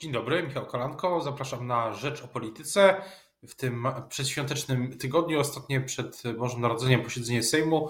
Dzień 0.00 0.12
dobry, 0.12 0.42
Michał 0.42 0.66
Kolanko. 0.66 1.20
Zapraszam 1.20 1.66
na 1.66 1.94
Rzecz 1.94 2.22
o 2.22 2.28
Polityce. 2.28 3.02
W 3.42 3.54
tym 3.54 3.86
przedświątecznym 4.08 4.98
tygodniu, 4.98 5.40
ostatnie 5.40 5.80
przed 5.80 6.22
Bożym 6.38 6.60
Narodzeniem, 6.60 7.02
posiedzenie 7.02 7.42
Sejmu 7.42 7.88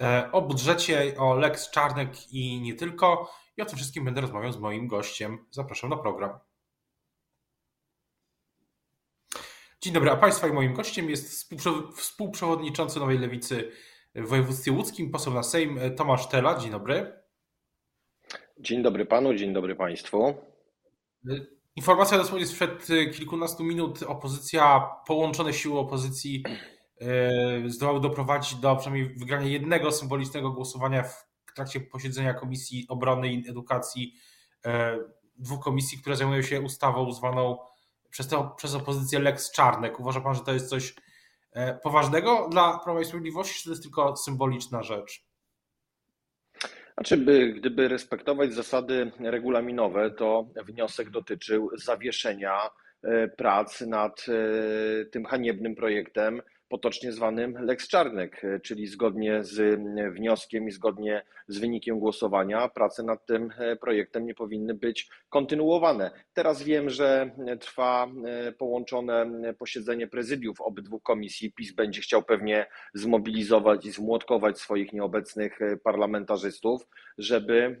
e, 0.00 0.32
o 0.32 0.42
budżecie, 0.42 1.14
o 1.18 1.34
Lex 1.34 1.70
Czarnek 1.70 2.32
i 2.32 2.60
nie 2.60 2.74
tylko. 2.74 3.30
I 3.56 3.62
o 3.62 3.64
tym 3.64 3.76
wszystkim 3.76 4.04
będę 4.04 4.20
rozmawiał 4.20 4.52
z 4.52 4.58
moim 4.58 4.88
gościem. 4.88 5.46
Zapraszam 5.50 5.90
na 5.90 5.96
program. 5.96 6.38
Dzień 9.80 9.92
dobry, 9.92 10.10
a 10.10 10.16
Państwa 10.16 10.48
i 10.48 10.52
moim 10.52 10.74
gościem 10.74 11.10
jest 11.10 11.54
współprzewodniczący 11.96 13.00
Nowej 13.00 13.18
Lewicy 13.18 13.72
w 14.14 14.28
województwie 14.28 14.72
łódzkim, 14.72 15.10
poseł 15.10 15.34
na 15.34 15.42
Sejm 15.42 15.80
Tomasz 15.96 16.28
Tela. 16.28 16.58
Dzień 16.58 16.70
dobry. 16.70 17.22
Dzień 18.58 18.82
dobry 18.82 19.06
panu, 19.06 19.34
dzień 19.34 19.52
dobry 19.52 19.76
państwu. 19.76 20.51
Informacja 21.76 22.18
dosłownie 22.18 22.46
sprzed 22.46 22.86
kilkunastu 23.14 23.64
minut. 23.64 24.02
Opozycja, 24.02 24.90
połączone 25.06 25.54
siły 25.54 25.78
opozycji 25.78 26.44
e, 27.00 27.70
zdołały 27.70 28.00
doprowadzić 28.00 28.54
do 28.54 28.76
przynajmniej 28.76 29.14
wygrania 29.14 29.46
jednego 29.46 29.92
symbolicznego 29.92 30.50
głosowania 30.50 31.02
w 31.02 31.54
trakcie 31.54 31.80
posiedzenia 31.80 32.34
Komisji 32.34 32.86
Obrony 32.88 33.32
i 33.32 33.48
Edukacji 33.48 34.14
e, 34.64 34.98
dwóch 35.36 35.64
komisji, 35.64 35.98
które 35.98 36.16
zajmują 36.16 36.42
się 36.42 36.60
ustawą 36.60 37.12
zwaną 37.12 37.58
przez, 38.10 38.28
to, 38.28 38.54
przez 38.56 38.74
opozycję 38.74 39.18
Lex 39.18 39.52
Czarnek. 39.52 40.00
Uważa 40.00 40.20
pan, 40.20 40.34
że 40.34 40.40
to 40.40 40.52
jest 40.52 40.68
coś 40.68 40.94
poważnego 41.82 42.48
dla 42.50 42.78
Prawa 42.78 43.00
i 43.00 43.04
Sprawiedliwości, 43.04 43.58
czy 43.58 43.64
to 43.64 43.70
jest 43.70 43.82
tylko 43.82 44.16
symboliczna 44.16 44.82
rzecz? 44.82 45.31
Znaczy, 46.94 47.16
by, 47.16 47.52
gdyby 47.52 47.88
respektować 47.88 48.52
zasady 48.52 49.12
regulaminowe, 49.20 50.10
to 50.10 50.48
wniosek 50.66 51.10
dotyczył 51.10 51.70
zawieszenia 51.74 52.60
e, 53.02 53.28
prac 53.28 53.80
nad 53.80 54.26
e, 54.28 55.04
tym 55.04 55.24
haniebnym 55.24 55.74
projektem 55.74 56.42
potocznie 56.72 57.12
zwanym 57.12 57.56
Lex 57.60 57.88
Czarnek, 57.88 58.42
czyli 58.62 58.86
zgodnie 58.86 59.44
z 59.44 59.80
wnioskiem 60.14 60.68
i 60.68 60.70
zgodnie 60.70 61.22
z 61.48 61.58
wynikiem 61.58 61.98
głosowania 61.98 62.68
prace 62.68 63.02
nad 63.02 63.26
tym 63.26 63.50
projektem 63.80 64.26
nie 64.26 64.34
powinny 64.34 64.74
być 64.74 65.08
kontynuowane. 65.28 66.10
Teraz 66.34 66.62
wiem, 66.62 66.90
że 66.90 67.30
trwa 67.60 68.08
połączone 68.58 69.26
posiedzenie 69.58 70.06
prezydiów 70.06 70.60
obydwu 70.60 71.00
komisji. 71.00 71.52
PiS 71.52 71.72
będzie 71.72 72.00
chciał 72.00 72.22
pewnie 72.22 72.66
zmobilizować 72.94 73.86
i 73.86 73.90
zmłotkować 73.90 74.58
swoich 74.58 74.92
nieobecnych 74.92 75.58
parlamentarzystów, 75.84 76.88
żeby 77.18 77.80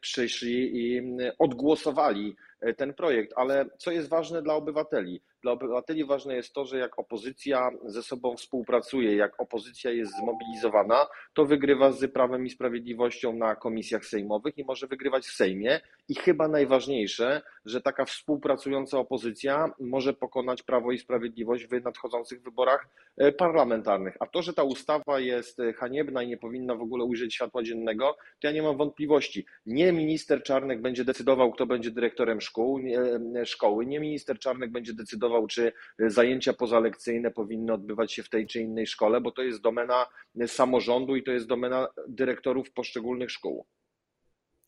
przyszli 0.00 0.70
i 0.74 1.02
odgłosowali 1.38 2.36
ten 2.76 2.94
projekt. 2.94 3.32
Ale 3.36 3.66
co 3.78 3.90
jest 3.90 4.08
ważne 4.08 4.42
dla 4.42 4.54
obywateli? 4.54 5.22
Dla 5.42 5.52
obywateli 5.52 6.04
ważne 6.04 6.36
jest 6.36 6.52
to, 6.52 6.64
że 6.64 6.78
jak 6.78 6.98
opozycja 6.98 7.70
ze 7.84 8.02
sobą 8.02 8.36
współpracuje, 8.36 9.16
jak 9.16 9.40
opozycja 9.40 9.90
jest 9.90 10.12
zmobilizowana, 10.16 11.06
to 11.34 11.44
wygrywa 11.44 11.92
z 11.92 12.12
Prawem 12.12 12.46
i 12.46 12.50
Sprawiedliwością 12.50 13.32
na 13.32 13.56
komisjach 13.56 14.06
sejmowych 14.06 14.58
i 14.58 14.64
może 14.64 14.86
wygrywać 14.86 15.26
w 15.26 15.32
Sejmie. 15.32 15.80
I 16.08 16.14
chyba 16.14 16.48
najważniejsze, 16.48 17.42
że 17.64 17.80
taka 17.80 18.04
współpracująca 18.04 18.98
opozycja 18.98 19.70
może 19.80 20.14
pokonać 20.14 20.62
Prawo 20.62 20.92
i 20.92 20.98
Sprawiedliwość 20.98 21.66
w 21.66 21.84
nadchodzących 21.84 22.42
wyborach 22.42 22.88
e, 23.16 23.32
parlamentarnych. 23.32 24.16
A 24.20 24.26
to, 24.26 24.42
że 24.42 24.52
ta 24.52 24.62
ustawa 24.62 25.20
jest 25.20 25.58
haniebna 25.76 26.22
i 26.22 26.28
nie 26.28 26.36
powinna 26.36 26.74
w 26.74 26.82
ogóle 26.82 27.04
ujrzeć 27.04 27.34
światła 27.34 27.62
dziennego, 27.62 28.16
to 28.40 28.48
ja 28.48 28.52
nie 28.52 28.62
mam 28.62 28.76
wątpliwości. 28.76 29.46
Nie 29.66 29.92
minister 29.92 30.42
Czarnek 30.42 30.80
będzie 30.80 31.04
decydował, 31.04 31.52
kto 31.52 31.66
będzie 31.66 31.90
dyrektorem 31.90 32.40
szkół, 32.40 32.78
nie, 32.78 33.00
e, 33.00 33.46
szkoły, 33.46 33.86
nie 33.86 34.00
minister 34.00 34.38
Czarnek 34.38 34.72
będzie 34.72 34.94
decydował, 34.94 35.25
czy 35.48 35.72
zajęcia 35.98 36.52
pozalekcyjne 36.52 37.30
powinny 37.30 37.72
odbywać 37.72 38.12
się 38.12 38.22
w 38.22 38.28
tej 38.28 38.46
czy 38.46 38.60
innej 38.60 38.86
szkole, 38.86 39.20
bo 39.20 39.30
to 39.30 39.42
jest 39.42 39.60
domena 39.60 40.06
samorządu 40.46 41.16
i 41.16 41.22
to 41.22 41.30
jest 41.30 41.46
domena 41.46 41.88
dyrektorów 42.08 42.72
poszczególnych 42.72 43.30
szkół. 43.30 43.66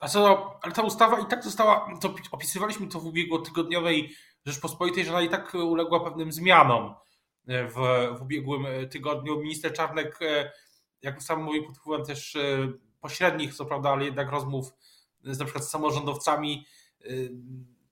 A 0.01 0.09
co, 0.09 0.53
ale 0.63 0.73
ta 0.73 0.83
ustawa 0.83 1.21
i 1.21 1.27
tak 1.27 1.45
została, 1.45 1.99
to 2.01 2.15
opisywaliśmy 2.33 2.89
to 2.89 3.01
w 3.01 3.07
ubiegłotygodniowej 3.07 4.15
Rzeczpospolitej, 4.47 5.05
że 5.05 5.11
ona 5.11 5.23
i 5.23 5.29
tak 5.29 5.55
uległa 5.55 6.01
pewnym 6.01 6.33
zmianom 6.33 6.95
w, 7.47 7.75
w 8.19 8.23
ubiegłym 8.23 8.67
tygodniu. 8.91 9.41
Minister 9.41 9.73
Czarnek, 9.73 10.19
jak 11.03 11.23
sam 11.23 11.43
mówił, 11.43 11.67
pod 11.67 11.79
wpływem 11.79 12.07
też 12.07 12.37
pośrednich, 13.01 13.55
co 13.55 13.65
prawda, 13.65 13.91
ale 13.91 14.05
jednak 14.05 14.31
rozmów 14.31 14.73
z 15.25 15.39
na 15.39 15.45
przykład 15.45 15.65
z 15.65 15.71
samorządowcami, 15.71 16.67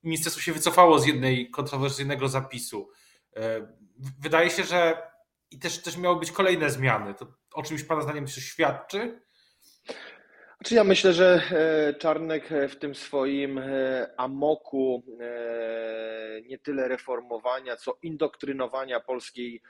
ministerstwo 0.07 0.43
się 0.43 0.53
wycofało 0.53 0.99
z 0.99 1.07
jednej 1.07 1.51
kontrowersyjnego 1.51 2.29
zapisu. 2.29 2.91
E, 3.37 3.67
wydaje 4.21 4.51
się, 4.51 4.65
że 4.65 5.03
i 5.51 5.59
też, 5.59 5.83
też 5.83 5.97
miały 5.97 6.21
być 6.21 6.33
kolejne 6.33 6.71
zmiany. 6.71 7.15
To 7.15 7.27
o 7.55 7.63
czymś 7.63 7.85
Pana 7.85 8.03
zdaniem 8.03 8.29
się 8.29 8.41
świadczy? 8.41 9.21
Czy 10.65 10.75
ja 10.75 10.85
myślę, 10.85 11.13
że 11.13 11.43
e, 11.51 11.95
Czarnek 11.95 12.49
w 12.69 12.77
tym 12.77 12.95
swoim 12.95 13.59
e, 13.59 14.11
amoku 14.17 15.03
nie 16.49 16.59
tyle 16.59 16.89
reformowania, 16.89 17.77
co 17.77 17.99
indoktrynowania 18.03 19.01
polskiej 19.01 19.63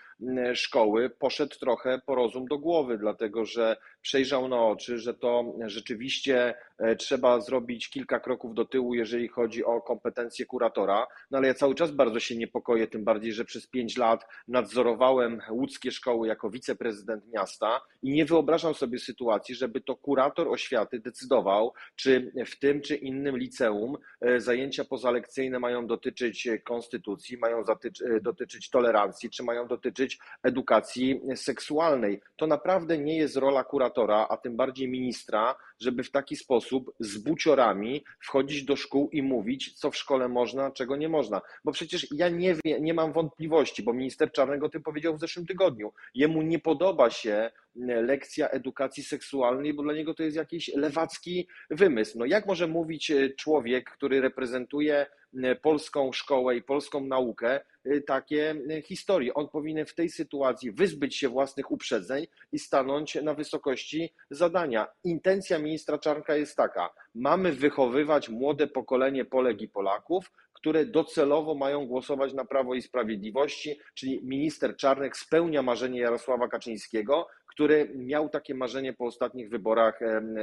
szkoły 0.54 1.10
poszedł 1.10 1.58
trochę 1.58 2.00
po 2.06 2.14
rozum 2.14 2.46
do 2.46 2.58
głowy, 2.58 2.98
dlatego 2.98 3.44
że 3.44 3.76
przejrzał 4.00 4.48
na 4.48 4.62
oczy, 4.62 4.98
że 4.98 5.14
to 5.14 5.54
rzeczywiście 5.66 6.54
trzeba 6.98 7.40
zrobić 7.40 7.90
kilka 7.90 8.20
kroków 8.20 8.54
do 8.54 8.64
tyłu, 8.64 8.94
jeżeli 8.94 9.28
chodzi 9.28 9.64
o 9.64 9.80
kompetencje 9.80 10.46
kuratora. 10.46 11.06
No 11.30 11.38
ale 11.38 11.48
ja 11.48 11.54
cały 11.54 11.74
czas 11.74 11.90
bardzo 11.90 12.20
się 12.20 12.36
niepokoję, 12.36 12.86
tym 12.86 13.04
bardziej, 13.04 13.32
że 13.32 13.44
przez 13.44 13.66
pięć 13.66 13.96
lat 13.96 14.26
nadzorowałem 14.48 15.40
łódzkie 15.50 15.90
szkoły 15.90 16.28
jako 16.28 16.50
wiceprezydent 16.50 17.24
miasta 17.32 17.80
i 18.02 18.10
nie 18.12 18.24
wyobrażam 18.24 18.74
sobie 18.74 18.98
sytuacji, 18.98 19.54
żeby 19.54 19.80
to 19.80 19.96
kurator 19.96 20.48
oświaty 20.48 21.00
decydował, 21.00 21.72
czy 21.96 22.32
w 22.46 22.58
tym 22.58 22.80
czy 22.80 22.96
innym 22.96 23.38
liceum 23.38 23.96
e, 24.20 24.40
zajęcia 24.40 24.84
pozalekcyjne 24.84 25.58
mają 25.58 25.86
dotyczyć 25.86 26.48
konstytucji, 26.64 27.38
mają 27.38 27.58
e, 27.60 28.20
dotyczyć 28.20 28.70
tolerancji, 28.70 29.30
czy 29.30 29.42
mają 29.42 29.66
dotyczyć 29.66 30.18
edukacji 30.42 31.20
seksualnej. 31.34 32.20
To 32.36 32.46
naprawdę 32.46 32.98
nie 32.98 33.16
jest 33.16 33.36
rola 33.36 33.64
kuratora 33.64 34.26
a 34.30 34.36
tym 34.36 34.56
bardziej 34.56 34.88
ministra, 34.88 35.54
żeby 35.78 36.02
w 36.02 36.10
taki 36.10 36.36
sposób 36.36 36.65
z 37.00 37.18
buciorami 37.18 38.04
wchodzić 38.20 38.64
do 38.64 38.76
szkół 38.76 39.08
i 39.12 39.22
mówić, 39.22 39.72
co 39.72 39.90
w 39.90 39.96
szkole 39.96 40.28
można, 40.28 40.70
czego 40.70 40.96
nie 40.96 41.08
można. 41.08 41.40
Bo 41.64 41.72
przecież 41.72 42.06
ja 42.14 42.28
nie, 42.28 42.54
wie, 42.64 42.80
nie 42.80 42.94
mam 42.94 43.12
wątpliwości, 43.12 43.82
bo 43.82 43.92
minister 43.92 44.32
Czarnego 44.32 44.66
o 44.66 44.68
tym 44.68 44.82
powiedział 44.82 45.16
w 45.16 45.20
zeszłym 45.20 45.46
tygodniu. 45.46 45.92
Jemu 46.14 46.42
nie 46.42 46.58
podoba 46.58 47.10
się 47.10 47.50
lekcja 47.84 48.48
edukacji 48.48 49.04
seksualnej, 49.04 49.74
bo 49.74 49.82
dla 49.82 49.92
niego 49.92 50.14
to 50.14 50.22
jest 50.22 50.36
jakiś 50.36 50.68
lewacki 50.74 51.48
wymysł. 51.70 52.18
No 52.18 52.24
jak 52.24 52.46
może 52.46 52.66
mówić 52.66 53.10
e, 53.10 53.30
człowiek, 53.30 53.90
który 53.90 54.20
reprezentuje 54.20 55.06
e, 55.42 55.56
polską 55.56 56.12
szkołę 56.12 56.56
i 56.56 56.62
polską 56.62 57.06
naukę, 57.06 57.60
e, 57.84 58.00
takie 58.00 58.54
historie. 58.84 59.34
On 59.34 59.48
powinien 59.48 59.86
w 59.86 59.94
tej 59.94 60.08
sytuacji 60.08 60.72
wyzbyć 60.72 61.16
się 61.16 61.28
własnych 61.28 61.70
uprzedzeń 61.70 62.26
i 62.52 62.58
stanąć 62.58 63.14
na 63.14 63.34
wysokości 63.34 64.14
zadania. 64.30 64.86
Intencja 65.04 65.58
ministra 65.58 65.98
Czarnka 65.98 66.36
jest 66.36 66.56
taka: 66.56 66.90
mamy 67.14 67.52
wychowywać 67.52 68.28
młode 68.28 68.66
pokolenie 68.66 69.24
Polek 69.24 69.62
i 69.62 69.68
Polaków, 69.68 70.30
które 70.66 70.86
docelowo 70.86 71.54
mają 71.54 71.86
głosować 71.86 72.32
na 72.34 72.44
Prawo 72.44 72.74
i 72.74 72.82
Sprawiedliwości, 72.82 73.80
czyli 73.94 74.20
minister 74.24 74.76
Czarnek 74.76 75.16
spełnia 75.16 75.62
marzenie 75.62 76.00
Jarosława 76.00 76.48
Kaczyńskiego, 76.48 77.28
który 77.56 77.92
miał 77.94 78.28
takie 78.28 78.54
marzenie 78.54 78.92
po 78.92 79.04
ostatnich 79.04 79.50
wyborach 79.50 79.98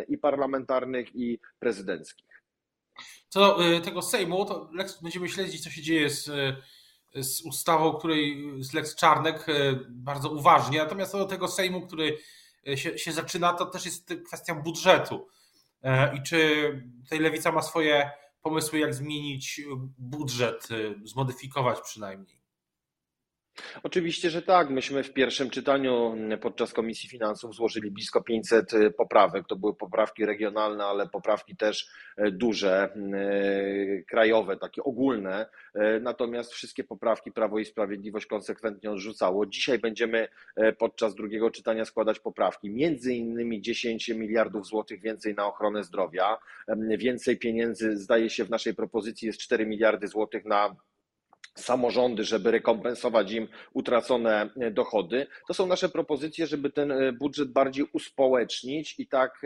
i 0.07 0.18
parlamentarnych, 0.18 1.16
i 1.16 1.40
prezydenckich. 1.59 2.41
Co 3.29 3.40
do 3.40 3.74
y, 3.74 3.81
tego 3.81 4.01
Sejmu, 4.01 4.46
to 4.46 4.69
będziemy 5.01 5.29
śledzić, 5.29 5.63
co 5.63 5.69
się 5.69 5.81
dzieje 5.81 6.09
z, 6.09 6.31
z 7.15 7.42
ustawą, 7.42 7.94
której 7.94 8.44
z 8.60 8.74
Lex 8.74 8.95
Czarnek 8.95 9.50
y, 9.50 9.80
bardzo 9.89 10.30
uważnie. 10.30 10.77
Natomiast 10.77 11.12
co 11.12 11.18
do 11.18 11.25
tego 11.25 11.48
Sejmu, 11.48 11.88
który 11.88 12.18
y, 12.68 12.77
się, 12.77 12.98
się 12.98 13.12
zaczyna, 13.12 13.54
to 13.54 13.65
też 13.65 13.86
jest 13.86 14.13
kwestia 14.27 14.56
budżetu. 14.56 15.27
E, 15.83 16.15
I 16.15 16.21
czy 16.21 16.38
tutaj 17.04 17.19
lewica 17.19 17.51
ma 17.51 17.62
swoje 17.62 18.12
pomysły, 18.42 18.80
jak 18.80 18.94
zmienić 18.94 19.62
budżet, 19.98 20.68
zmodyfikować 21.04 21.81
przynajmniej? 21.81 22.43
Oczywiście, 23.83 24.29
że 24.29 24.41
tak. 24.41 24.69
Myśmy 24.69 25.03
w 25.03 25.13
pierwszym 25.13 25.50
czytaniu 25.50 26.15
podczas 26.41 26.73
Komisji 26.73 27.09
Finansów 27.09 27.55
złożyli 27.55 27.91
blisko 27.91 28.21
500 28.21 28.71
poprawek. 28.97 29.47
To 29.47 29.55
były 29.55 29.75
poprawki 29.75 30.25
regionalne, 30.25 30.85
ale 30.85 31.07
poprawki 31.07 31.55
też 31.55 31.88
e, 32.17 32.31
duże, 32.31 32.94
e, 32.94 34.03
krajowe, 34.03 34.57
takie 34.57 34.83
ogólne. 34.83 35.45
Natomiast 36.01 36.53
wszystkie 36.53 36.83
poprawki 36.83 37.31
Prawo 37.31 37.59
i 37.59 37.65
Sprawiedliwość 37.65 38.25
konsekwentnie 38.25 38.91
odrzucało. 38.91 39.45
Dzisiaj 39.45 39.79
będziemy 39.79 40.27
podczas 40.77 41.15
drugiego 41.15 41.51
czytania 41.51 41.85
składać 41.85 42.19
poprawki, 42.19 42.69
między 42.69 43.13
innymi 43.13 43.61
10 43.61 44.09
miliardów 44.09 44.67
złotych 44.67 45.01
więcej 45.01 45.35
na 45.35 45.47
ochronę 45.47 45.83
zdrowia, 45.83 46.38
więcej 46.97 47.38
pieniędzy, 47.38 47.97
zdaje 47.97 48.29
się, 48.29 48.45
w 48.45 48.50
naszej 48.50 48.75
propozycji 48.75 49.25
jest 49.25 49.39
4 49.39 49.65
miliardy 49.65 50.07
złotych 50.07 50.45
na 50.45 50.75
samorządy, 51.55 52.23
żeby 52.23 52.51
rekompensować 52.51 53.31
im 53.31 53.47
utracone 53.73 54.50
e, 54.55 54.71
dochody. 54.71 55.27
To 55.47 55.53
są 55.53 55.67
nasze 55.67 55.89
propozycje, 55.89 56.47
żeby 56.47 56.69
ten 56.69 56.91
e, 56.91 57.13
budżet 57.13 57.51
bardziej 57.51 57.85
uspołecznić 57.94 59.00
i 59.00 59.07
tak 59.07 59.41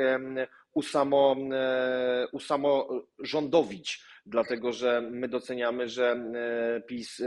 usamo, 0.74 1.36
e, 1.51 2.27
usamorządowić 2.31 4.04
dlatego 4.28 4.72
że 4.72 5.02
my 5.12 5.28
doceniamy, 5.28 5.90
że 5.90 6.12
e, 6.12 6.82
PiS, 6.82 7.20
e, 7.20 7.26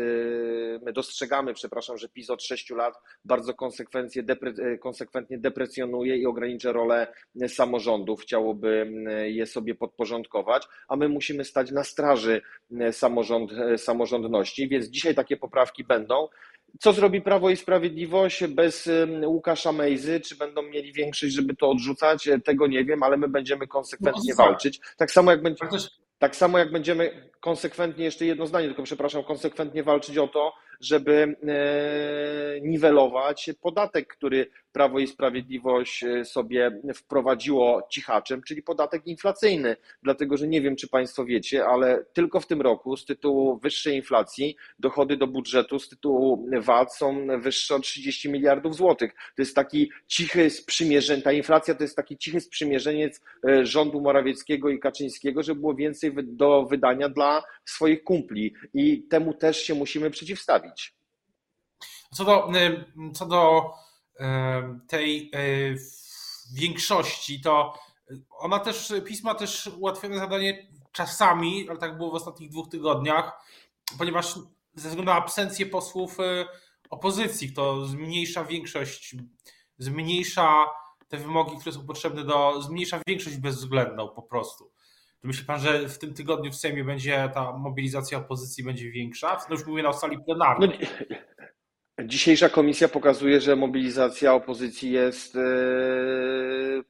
my 0.82 0.92
dostrzegamy, 0.92 1.54
przepraszam, 1.54 1.98
że 1.98 2.08
PiS 2.08 2.30
od 2.30 2.42
sześciu 2.42 2.74
lat 2.74 2.94
bardzo 3.24 3.54
konsekwentnie, 3.54 4.22
depre, 4.22 4.52
e, 4.58 4.78
konsekwentnie 4.78 5.38
deprecjonuje 5.38 6.16
i 6.16 6.26
ogranicza 6.26 6.72
rolę 6.72 7.12
samorządów, 7.48 8.20
chciałoby 8.20 8.92
je 9.24 9.46
sobie 9.46 9.74
podporządkować, 9.74 10.66
a 10.88 10.96
my 10.96 11.08
musimy 11.08 11.44
stać 11.44 11.70
na 11.70 11.84
straży 11.84 12.42
samorząd, 12.90 13.52
samorządności, 13.76 14.68
więc 14.68 14.86
dzisiaj 14.86 15.14
takie 15.14 15.36
poprawki 15.36 15.84
będą. 15.84 16.28
Co 16.80 16.92
zrobi 16.92 17.22
Prawo 17.22 17.50
i 17.50 17.56
Sprawiedliwość 17.56 18.46
bez 18.46 18.88
Łukasza 19.26 19.72
Mejzy? 19.72 20.20
Czy 20.20 20.36
będą 20.36 20.62
mieli 20.62 20.92
większość, 20.92 21.34
żeby 21.34 21.56
to 21.56 21.70
odrzucać? 21.70 22.28
Tego 22.44 22.66
nie 22.66 22.84
wiem, 22.84 23.02
ale 23.02 23.16
my 23.16 23.28
będziemy 23.28 23.66
konsekwentnie 23.66 24.34
no, 24.38 24.44
walczyć. 24.44 24.80
Tak 24.96 25.10
samo 25.10 25.30
jak 25.30 25.42
będzie. 25.42 25.66
Tak 26.20 26.36
samo 26.36 26.58
jak 26.58 26.72
będziemy 26.72 27.30
konsekwentnie, 27.40 28.04
jeszcze 28.04 28.26
jedno 28.26 28.46
zdanie, 28.46 28.66
tylko 28.66 28.82
przepraszam, 28.82 29.24
konsekwentnie 29.24 29.82
walczyć 29.82 30.18
o 30.18 30.28
to, 30.28 30.52
żeby 30.80 31.36
e, 31.48 32.60
niwelować 32.60 33.50
podatek, 33.60 34.06
który 34.08 34.50
Prawo 34.72 34.98
i 34.98 35.06
Sprawiedliwość 35.06 36.04
e, 36.04 36.24
sobie 36.24 36.80
wprowadziło 36.94 37.82
cichaczem, 37.90 38.42
czyli 38.42 38.62
podatek 38.62 39.06
inflacyjny. 39.06 39.76
Dlatego, 40.02 40.36
że 40.36 40.48
nie 40.48 40.60
wiem, 40.60 40.76
czy 40.76 40.88
Państwo 40.88 41.24
wiecie, 41.24 41.66
ale 41.66 42.04
tylko 42.12 42.40
w 42.40 42.46
tym 42.46 42.60
roku 42.60 42.96
z 42.96 43.04
tytułu 43.04 43.58
wyższej 43.58 43.96
inflacji 43.96 44.56
dochody 44.78 45.16
do 45.16 45.26
budżetu 45.26 45.78
z 45.78 45.88
tytułu 45.88 46.48
VAT 46.60 46.94
są 46.94 47.26
wyższe 47.40 47.74
o 47.74 47.80
30 47.80 48.28
miliardów 48.28 48.76
złotych. 48.76 49.14
To 49.36 49.42
jest 49.42 49.54
taki 49.54 49.90
cichy 50.06 50.50
sprzymierzeń, 50.50 51.22
ta 51.22 51.32
inflacja 51.32 51.74
to 51.74 51.82
jest 51.82 51.96
taki 51.96 52.18
cichy 52.18 52.40
sprzymierzeniec 52.40 53.20
e, 53.48 53.66
rządu 53.66 54.00
Morawieckiego 54.00 54.68
i 54.68 54.78
Kaczyńskiego, 54.78 55.42
żeby 55.42 55.60
było 55.60 55.74
więcej 55.74 56.12
do 56.22 56.64
wydania 56.64 57.08
dla 57.08 57.42
swoich 57.64 58.04
kumpli 58.04 58.54
i 58.74 59.02
temu 59.02 59.34
też 59.34 59.62
się 59.62 59.74
musimy 59.74 60.10
przeciwstawić. 60.10 60.94
Co 62.12 62.24
do, 62.24 62.48
co 63.14 63.26
do 63.26 63.70
tej 64.88 65.30
większości, 66.54 67.40
to 67.40 67.74
ona 68.30 68.58
też, 68.58 68.92
pisma 69.06 69.34
też 69.34 69.70
ułatwione 69.78 70.18
zadanie 70.18 70.68
czasami, 70.92 71.66
ale 71.68 71.78
tak 71.78 71.96
było 71.96 72.10
w 72.10 72.14
ostatnich 72.14 72.50
dwóch 72.50 72.68
tygodniach, 72.68 73.32
ponieważ 73.98 74.34
ze 74.74 74.88
względu 74.88 75.02
na 75.02 75.14
absencję 75.14 75.66
posłów 75.66 76.20
e, 76.20 76.46
opozycji, 76.90 77.52
to 77.52 77.86
zmniejsza 77.86 78.44
większość, 78.44 79.16
zmniejsza 79.78 80.66
te 81.08 81.16
wymogi, 81.16 81.56
które 81.58 81.72
są 81.72 81.86
potrzebne 81.86 82.24
do, 82.24 82.62
zmniejsza 82.62 83.00
większość 83.06 83.36
bezwzględną 83.36 84.08
po 84.08 84.22
prostu. 84.22 84.72
Myśli 85.22 85.44
pan, 85.44 85.60
że 85.60 85.88
w 85.88 85.98
tym 85.98 86.14
tygodniu 86.14 86.50
w 86.50 86.56
Sejmie 86.56 86.84
będzie 86.84 87.30
ta 87.34 87.52
mobilizacja 87.52 88.18
opozycji 88.18 88.64
będzie 88.64 88.90
większa? 88.90 89.38
No 89.50 89.56
już 89.56 89.66
mówię 89.66 89.82
na 89.82 89.92
sali 89.92 90.18
plenarnej. 90.24 90.78
No, 91.10 91.16
Dzisiejsza 92.10 92.48
komisja 92.48 92.88
pokazuje, 92.88 93.40
że 93.40 93.56
mobilizacja 93.56 94.34
opozycji 94.34 94.90
jest 94.90 95.36
e, 95.36 95.40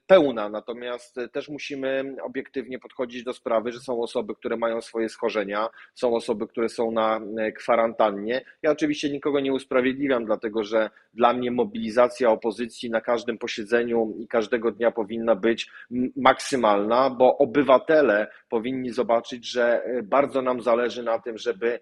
pełna, 0.06 0.49
natomiast 0.49 1.20
też 1.32 1.49
musimy 1.49 2.17
obiektywnie 2.22 2.78
podchodzić 2.78 3.25
do 3.25 3.32
sprawy, 3.32 3.72
że 3.72 3.81
są 3.81 4.02
osoby, 4.02 4.34
które 4.34 4.56
mają 4.56 4.81
swoje 4.81 5.08
schorzenia, 5.08 5.69
są 5.94 6.14
osoby, 6.14 6.46
które 6.46 6.69
są 6.69 6.90
na 6.90 7.20
e, 7.38 7.52
kwarantannie. 7.52 8.44
Ja 8.62 8.70
oczywiście 8.70 9.11
nikogo 9.11 9.40
nie 9.40 9.52
usprawiedliwiam, 9.52 10.25
dlatego 10.25 10.64
że 10.64 10.90
dla 11.14 11.32
mnie 11.32 11.50
mobilizacja 11.50 12.31
opozycji 12.31 12.90
na 12.90 13.00
każdym 13.00 13.38
posiedzeniu 13.38 14.14
i 14.19 14.28
każdego 14.28 14.70
dnia 14.70 14.90
powinna 14.90 15.34
być 15.34 15.70
maksymalna, 16.16 17.11
bo 17.11 17.38
obywatele 17.38 18.26
powinni 18.49 18.90
zobaczyć, 18.90 19.46
że 19.46 19.84
e, 19.84 20.02
bardzo 20.02 20.43
nam 20.43 20.62
zależy 20.62 21.02
na 21.02 21.19
tym, 21.19 21.38
żeby 21.38 21.81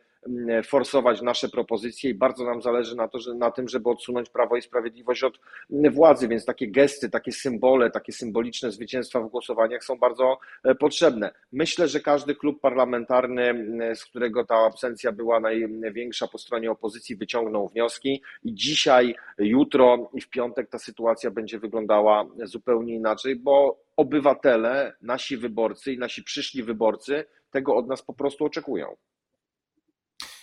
forsować 0.64 1.22
nasze 1.22 1.48
propozycje 1.48 2.10
i 2.10 2.14
bardzo 2.14 2.44
nam 2.44 2.62
zależy 2.62 2.96
na, 2.96 3.08
to, 3.08 3.18
że, 3.18 3.34
na 3.34 3.50
tym, 3.50 3.68
żeby 3.68 3.90
odsunąć 3.90 4.28
Prawo 4.30 4.56
i 4.56 4.62
Sprawiedliwość 4.62 5.24
od 5.24 5.40
mm, 5.70 5.92
władzy, 5.92 6.28
więc 6.28 6.44
takie 6.44 6.70
gesty, 6.70 7.10
takie 7.10 7.32
symbole, 7.32 7.90
takie 7.90 8.12
symboliczne 8.12 8.70
zwycięstwa 8.70 9.20
w 9.20 9.28
głosowaniach 9.28 9.84
są 9.84 9.98
bardzo 9.98 10.38
e, 10.64 10.74
potrzebne. 10.74 11.30
Myślę, 11.52 11.88
że 11.88 12.00
każdy 12.00 12.34
klub 12.34 12.60
parlamentarny, 12.60 13.42
mm, 13.42 13.96
z 13.96 14.04
którego 14.04 14.44
ta 14.44 14.56
absencja 14.56 15.12
była 15.12 15.40
największa 15.40 16.28
po 16.28 16.38
stronie 16.38 16.70
opozycji, 16.70 17.16
wyciągnął 17.16 17.68
wnioski 17.68 18.22
i 18.44 18.54
dzisiaj, 18.54 19.14
jutro 19.38 20.10
i 20.14 20.20
w 20.20 20.30
piątek 20.30 20.70
ta 20.70 20.78
sytuacja 20.78 21.30
będzie 21.30 21.58
wyglądała 21.58 22.26
zupełnie 22.44 22.94
inaczej, 22.94 23.36
bo 23.36 23.78
obywatele, 23.96 24.92
nasi 25.02 25.36
wyborcy 25.36 25.92
i 25.92 25.98
nasi 25.98 26.22
przyszli 26.22 26.62
wyborcy 26.62 27.24
tego 27.50 27.76
od 27.76 27.88
nas 27.88 28.02
po 28.02 28.12
prostu 28.12 28.44
oczekują. 28.44 28.96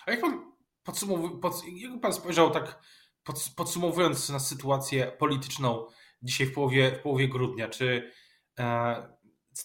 A 0.06 0.12
jak 0.12 0.22
pan 0.22 0.52
podsumowuje, 0.84 1.42
pod, 1.42 1.62
jak 1.68 2.02
pan 2.02 2.14
spojrzał 2.14 2.52
tak 2.52 2.80
podsumowując 3.56 4.30
na 4.30 4.40
sytuację 4.40 5.12
polityczną 5.20 5.88
dzisiaj 6.22 6.48
w 6.48 6.54
połowie, 6.54 6.92
w 6.92 7.00
połowie 7.00 7.28
grudnia, 7.28 7.70
czy 7.70 8.12
e, 8.60 9.16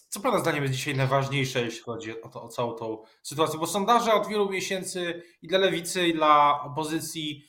co 0.09 0.19
Pana 0.19 0.39
zdaniem 0.39 0.63
jest 0.63 0.75
dzisiaj 0.75 0.95
najważniejsze, 0.95 1.61
jeśli 1.61 1.81
chodzi 1.81 2.21
o, 2.21 2.29
to, 2.29 2.43
o 2.43 2.47
całą 2.47 2.73
tą 2.73 3.03
sytuację? 3.23 3.59
Bo 3.59 3.67
sondaże 3.67 4.13
od 4.13 4.27
wielu 4.27 4.49
miesięcy 4.49 5.23
i 5.41 5.47
dla 5.47 5.57
lewicy, 5.57 6.07
i 6.07 6.13
dla 6.13 6.63
opozycji, 6.63 7.45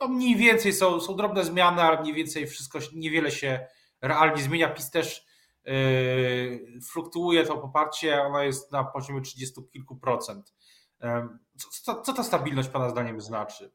no 0.00 0.08
mniej 0.08 0.36
więcej 0.36 0.72
są, 0.72 1.00
są 1.00 1.16
drobne 1.16 1.44
zmiany, 1.44 1.82
ale 1.82 2.00
mniej 2.00 2.14
więcej 2.14 2.46
wszystko, 2.46 2.78
niewiele 2.94 3.30
się 3.30 3.66
realnie 4.00 4.42
zmienia. 4.42 4.68
PiS 4.68 4.90
też 4.90 5.26
yy, 5.64 6.80
fluktuuje 6.92 7.44
to 7.44 7.58
poparcie, 7.58 8.22
ono 8.22 8.42
jest 8.42 8.72
na 8.72 8.84
poziomie 8.84 9.20
30 9.20 9.60
kilku 9.72 9.96
procent. 9.96 10.54
Co, 11.84 12.02
co 12.02 12.12
ta 12.12 12.22
stabilność 12.22 12.68
Pana 12.68 12.90
zdaniem 12.90 13.20
znaczy? 13.20 13.70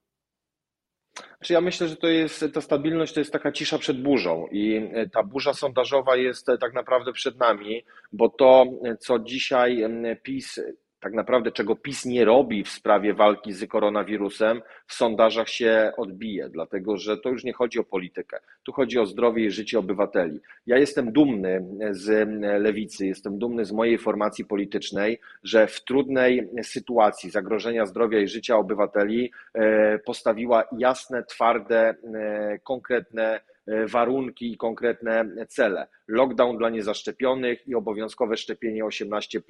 Znaczy 1.38 1.54
ja 1.54 1.62
myślę, 1.62 1.88
że 1.88 1.96
to 1.96 2.08
jest 2.08 2.46
ta 2.54 2.62
stabilność 2.62 3.14
to 3.14 3.20
jest 3.20 3.34
taka 3.34 3.52
cisza 3.52 3.78
przed 3.78 4.02
burzą 4.02 4.48
i 4.52 4.90
e, 4.94 5.10
ta 5.10 5.24
burza 5.24 5.54
sondażowa 5.54 6.16
jest 6.16 6.50
e, 6.50 6.58
tak 6.58 6.74
naprawdę 6.74 7.14
przed 7.14 7.40
nami, 7.40 7.86
bo 8.12 8.30
to, 8.30 8.66
e, 8.86 8.98
co 8.98 9.20
dzisiaj 9.20 9.84
PiS 10.24 10.60
tak 11.04 11.14
naprawdę 11.14 11.52
czego 11.52 11.76
PiS 11.76 12.06
nie 12.06 12.26
robi 12.26 12.64
w 12.64 12.70
sprawie 12.70 13.14
walki 13.14 13.54
z 13.54 13.68
koronawirusem, 13.70 14.62
w 14.88 14.94
sondażach 14.94 15.50
się 15.50 15.92
odbije, 15.98 16.50
dlatego 16.50 16.98
że 16.98 17.18
to 17.18 17.30
już 17.30 17.44
nie 17.44 17.54
chodzi 17.54 17.80
o 17.80 17.84
politykę, 17.84 18.40
tu 18.64 18.72
chodzi 18.72 19.00
o 19.00 19.06
zdrowie 19.06 19.46
i 19.46 19.52
życie 19.52 19.80
obywateli. 19.80 20.40
Ja 20.68 20.78
jestem 20.78 21.12
dumny 21.12 21.66
z 21.92 22.30
lewicy, 22.62 23.08
jestem 23.08 23.40
dumny 23.40 23.66
z 23.66 23.72
mojej 23.72 23.98
formacji 23.98 24.46
politycznej, 24.46 25.20
że 25.44 25.68
w 25.68 25.84
trudnej 25.84 26.50
sytuacji 26.62 27.30
zagrożenia 27.30 27.86
zdrowia 27.86 28.20
i 28.20 28.28
życia 28.28 28.58
obywateli 28.58 29.32
e, 29.54 30.00
postawiła 30.00 30.64
jasne, 30.78 31.24
twarde, 31.24 31.96
e, 32.14 32.60
konkretne 32.64 33.40
warunki 33.88 34.52
i 34.52 34.58
konkretne 34.58 35.26
cele. 35.48 35.88
Lockdown 36.08 36.58
dla 36.58 36.70
niezaszczepionych 36.70 37.68
i 37.68 37.76
obowiązkowe 37.76 38.38
szczepienie 38.38 38.86
18. 38.86 39.42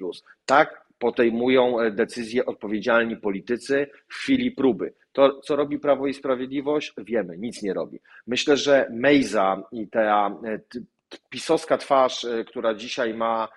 Tak 0.46 0.84
podejmują 0.98 1.80
e, 1.80 1.90
decyzje 1.90 2.46
odpowiedzialni 2.46 3.16
politycy 3.16 3.86
w 4.08 4.14
chwili 4.14 4.50
próby. 4.50 4.92
To, 5.12 5.40
co 5.40 5.56
robi 5.56 5.78
Prawo 5.78 6.06
i 6.06 6.14
Sprawiedliwość, 6.14 6.92
wiemy, 6.98 7.38
nic 7.38 7.62
nie 7.62 7.74
robi. 7.74 8.00
Myślę, 8.26 8.56
że 8.56 8.88
Mejza 8.90 9.62
i 9.72 9.88
ta 9.88 10.38
e, 10.44 10.60
pisowska 11.30 11.78
twarz, 11.78 12.24
e, 12.24 12.44
która 12.44 12.74
dzisiaj 12.74 13.14
ma 13.14 13.48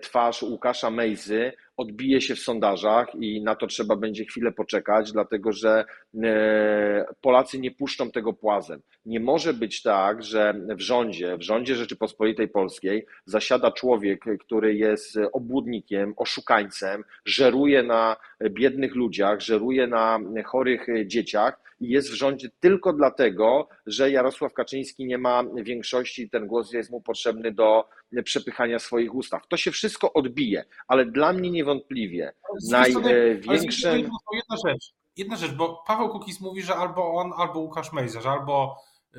twarz 0.00 0.42
Łukasza 0.42 0.90
Mejzy, 0.90 1.52
odbije 1.76 2.20
się 2.20 2.34
w 2.34 2.38
sondażach 2.38 3.14
i 3.20 3.42
na 3.42 3.54
to 3.54 3.66
trzeba 3.66 3.96
będzie 3.96 4.24
chwilę 4.24 4.52
poczekać, 4.52 5.12
dlatego 5.12 5.52
że 5.52 5.84
e, 6.22 7.04
Polacy 7.20 7.58
nie 7.58 7.70
puszczą 7.70 8.10
tego 8.10 8.32
płazem. 8.32 8.82
Nie 9.06 9.20
może 9.20 9.54
być 9.54 9.82
tak, 9.82 10.22
że 10.22 10.54
w 10.76 10.80
rządzie, 10.80 11.36
w 11.36 11.42
rządzie 11.42 11.74
Rzeczypospolitej 11.74 12.48
Polskiej 12.48 13.06
zasiada 13.24 13.70
człowiek, 13.70 14.24
który 14.40 14.74
jest 14.74 15.18
obłudnikiem, 15.32 16.14
oszukańcem, 16.16 17.04
żeruje 17.24 17.82
na 17.82 18.16
biednych 18.50 18.94
ludziach, 18.94 19.40
żeruje 19.40 19.86
na 19.86 20.18
chorych 20.46 20.86
dzieciach 21.06 21.71
jest 21.82 22.10
w 22.10 22.14
rządzie 22.14 22.50
tylko 22.60 22.92
dlatego, 22.92 23.68
że 23.86 24.10
Jarosław 24.10 24.52
Kaczyński 24.52 25.06
nie 25.06 25.18
ma 25.18 25.44
większości, 25.54 26.30
ten 26.30 26.46
głos 26.46 26.72
jest 26.72 26.90
mu 26.90 27.00
potrzebny 27.00 27.52
do 27.52 27.88
przepychania 28.24 28.78
swoich 28.78 29.14
ustaw. 29.14 29.46
To 29.48 29.56
się 29.56 29.70
wszystko 29.70 30.12
odbije, 30.12 30.64
ale 30.88 31.06
dla 31.06 31.32
mnie 31.32 31.50
niewątpliwie 31.50 32.32
największe. 32.70 33.98
Jedna 33.98 34.56
rzecz, 34.66 34.92
jedna 35.16 35.36
rzecz, 35.36 35.52
bo 35.52 35.84
Paweł 35.86 36.08
Kukiz 36.08 36.40
mówi, 36.40 36.62
że 36.62 36.76
albo 36.76 37.14
on, 37.14 37.32
albo 37.36 37.60
Łukasz 37.60 37.92
Mejza, 37.92 38.20
że 38.20 38.30
albo 38.30 38.76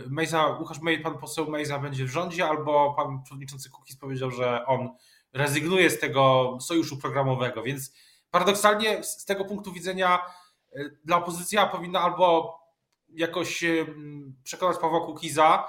Mejza, 0.07 0.57
Łukasz 0.59 0.81
Mejza, 0.81 1.03
pan 1.03 1.17
poseł 1.17 1.49
Mejza 1.49 1.79
będzie 1.79 2.05
w 2.05 2.09
rządzie, 2.09 2.45
albo 2.45 2.93
pan 2.97 3.23
przewodniczący 3.23 3.69
Kukiz 3.69 3.97
powiedział, 3.97 4.31
że 4.31 4.65
on 4.65 4.89
rezygnuje 5.33 5.89
z 5.89 5.99
tego 5.99 6.57
sojuszu 6.61 6.97
programowego, 6.97 7.63
więc 7.63 7.93
paradoksalnie 8.31 9.03
z 9.03 9.25
tego 9.25 9.45
punktu 9.45 9.71
widzenia 9.71 10.19
dla 11.05 11.17
opozycji 11.17 11.57
powinna 11.71 12.01
albo 12.01 12.59
jakoś 13.09 13.63
przekonać 14.43 14.77
Pawła 14.77 15.05
Kukiza 15.05 15.67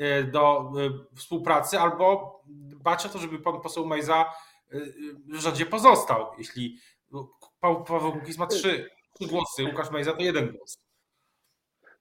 y, 0.00 0.24
do 0.24 0.72
współpracy, 1.14 1.78
albo 1.78 2.36
dbać 2.46 3.06
o 3.06 3.08
to, 3.08 3.18
żeby 3.18 3.38
pan 3.38 3.60
poseł 3.60 3.86
Mejza 3.86 4.32
w 5.28 5.34
rządzie 5.34 5.66
pozostał. 5.66 6.26
Jeśli 6.38 6.78
Paweł 7.60 8.12
Kukiz 8.12 8.38
ma 8.38 8.46
trzy, 8.46 8.90
trzy 9.20 9.28
głosy, 9.28 9.64
Łukasz 9.64 9.90
Mejza 9.90 10.12
to 10.12 10.22
jeden 10.22 10.52
głos. 10.52 10.86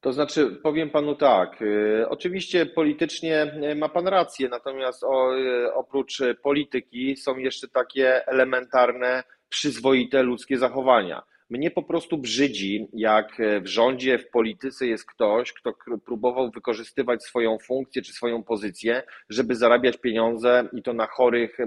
To 0.02 0.14
znaczy, 0.14 0.60
powiem 0.64 0.90
panu 0.90 1.16
tak. 1.16 1.64
Oczywiście 2.10 2.66
politycznie 2.66 3.60
ma 3.76 3.90
pan 3.90 4.08
rację, 4.08 4.50
natomiast 4.50 5.04
o, 5.04 5.30
oprócz 5.74 6.22
polityki 6.42 7.18
są 7.18 7.38
jeszcze 7.38 7.68
takie 7.68 8.28
elementarne 8.28 9.24
przyzwoite 9.50 10.24
ludzkie 10.24 10.58
zachowania. 10.58 11.24
Mnie 11.50 11.72
po 11.72 11.84
prostu 11.84 12.18
brzydzi, 12.18 12.88
jak 12.94 13.38
w 13.62 13.68
rządzie, 13.68 14.20
w 14.20 14.30
polityce 14.30 14.88
jest 14.88 15.06
ktoś, 15.06 15.54
kto 15.54 15.74
próbował 16.06 16.52
wykorzystywać 16.52 17.24
swoją 17.24 17.58
funkcję 17.60 18.02
czy 18.02 18.14
swoją 18.14 18.44
pozycję, 18.44 19.04
żeby 19.30 19.56
zarabiać 19.56 19.98
pieniądze 19.98 20.70
i 20.74 20.84
to 20.84 20.94
na 20.94 21.08
chorych, 21.08 21.58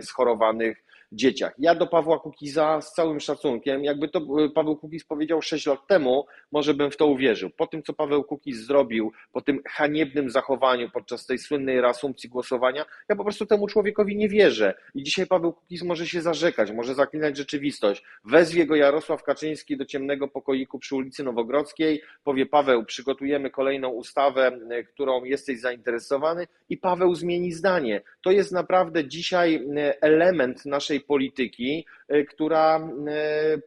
schorowanych 0.00 0.84
dzieciach. 1.12 1.54
Ja 1.58 1.74
do 1.74 1.86
Pawła 1.86 2.18
Kukiza 2.18 2.80
z 2.80 2.92
całym 2.92 3.20
szacunkiem, 3.20 3.84
jakby 3.84 4.08
to 4.08 4.18
e, 4.18 4.48
Paweł 4.50 4.76
Kukiz 4.76 5.04
powiedział 5.04 5.42
6 5.42 5.66
lat 5.66 5.86
temu, 5.86 6.26
może 6.52 6.74
bym 6.74 6.90
w 6.90 6.96
to 6.96 7.06
uwierzył. 7.06 7.50
Po 7.50 7.66
tym, 7.66 7.82
co 7.82 7.92
Paweł 7.92 8.24
Kukiz 8.24 8.66
zrobił, 8.66 9.12
po 9.32 9.40
tym 9.40 9.60
haniebnym 9.68 10.30
zachowaniu 10.30 10.90
podczas 10.90 11.26
tej 11.26 11.38
słynnej 11.38 11.80
reasumpcji 11.80 12.28
głosowania, 12.28 12.84
ja 13.08 13.16
po 13.16 13.24
prostu 13.24 13.46
temu 13.46 13.66
człowiekowi 13.66 14.16
nie 14.16 14.28
wierzę. 14.28 14.74
I 14.94 15.02
dzisiaj 15.02 15.26
Paweł 15.26 15.52
Kukiz 15.52 15.82
może 15.82 16.06
się 16.06 16.22
zarzekać, 16.22 16.70
może 16.70 16.94
zaklinać 16.94 17.36
rzeczywistość. 17.36 18.04
Wezwie 18.24 18.66
go 18.66 18.76
Jarosław 18.76 19.22
Kaczyński 19.28 19.76
do 19.76 19.84
ciemnego 19.84 20.28
pokoiku 20.28 20.78
przy 20.78 20.96
ulicy 20.96 21.24
Nowogrodzkiej, 21.24 22.02
powie 22.24 22.46
Paweł, 22.46 22.84
przygotujemy 22.84 23.50
kolejną 23.50 23.88
ustawę, 23.88 24.46
e, 24.70 24.82
którą 24.82 25.24
jesteś 25.24 25.60
zainteresowany 25.60 26.46
i 26.68 26.76
Paweł 26.76 27.14
zmieni 27.14 27.52
zdanie. 27.52 28.02
To 28.22 28.30
jest 28.30 28.52
naprawdę 28.52 29.08
dzisiaj 29.08 29.54
e, 29.76 30.02
element 30.02 30.66
naszej 30.66 31.00
polityki, 31.00 31.86
e, 32.08 32.24
która 32.24 32.90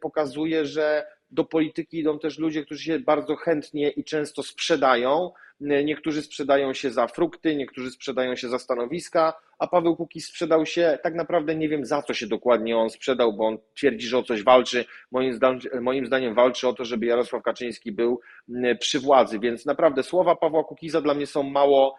pokazuje, 0.01 0.65
że 0.65 1.05
do 1.31 1.43
polityki 1.43 1.99
idą 1.99 2.19
też 2.19 2.39
ludzie, 2.39 2.65
którzy 2.65 2.83
się 2.83 2.99
bardzo 2.99 3.35
chętnie 3.35 3.89
i 3.89 4.03
często 4.03 4.43
sprzedają. 4.43 5.31
E, 5.69 5.83
niektórzy 5.83 6.21
sprzedają 6.21 6.73
się 6.73 6.91
za 6.91 7.07
frukty, 7.07 7.55
niektórzy 7.55 7.91
sprzedają 7.91 8.35
się 8.35 8.49
za 8.49 8.59
stanowiska, 8.59 9.33
a 9.59 9.67
Paweł 9.67 9.95
Kukiz 9.95 10.27
sprzedał 10.27 10.65
się, 10.65 10.99
tak 11.03 11.15
naprawdę 11.15 11.55
nie 11.55 11.69
wiem 11.69 11.85
za 11.85 12.01
co 12.01 12.13
się 12.13 12.27
dokładnie 12.27 12.77
on 12.77 12.89
sprzedał, 12.89 13.33
bo 13.33 13.47
on 13.47 13.57
twierdzi, 13.75 14.07
że 14.07 14.17
o 14.17 14.23
coś 14.23 14.43
walczy. 14.43 14.85
Moim, 15.11 15.33
zdaniem, 15.33 15.61
moim 15.81 16.05
zdaniem 16.05 16.33
walczy 16.33 16.67
o 16.67 16.73
to, 16.73 16.85
żeby 16.85 17.05
Jarosław 17.05 17.43
Kaczyński 17.43 17.91
był 17.91 18.21
przy 18.79 18.99
władzy, 18.99 19.39
więc 19.39 19.65
naprawdę 19.65 20.03
słowa 20.03 20.35
Pawła 20.35 20.63
Kukiza 20.63 21.01
dla 21.01 21.13
mnie 21.13 21.27
są 21.27 21.43
mało 21.43 21.95